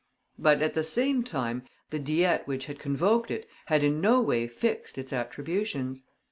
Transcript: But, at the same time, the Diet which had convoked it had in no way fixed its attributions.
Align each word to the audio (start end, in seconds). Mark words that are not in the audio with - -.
But, 0.39 0.63
at 0.63 0.73
the 0.73 0.83
same 0.83 1.23
time, 1.23 1.61
the 1.91 1.99
Diet 1.99 2.47
which 2.47 2.65
had 2.65 2.79
convoked 2.79 3.29
it 3.29 3.47
had 3.67 3.83
in 3.83 4.01
no 4.01 4.19
way 4.19 4.47
fixed 4.47 4.97
its 4.97 5.13
attributions. 5.13 6.05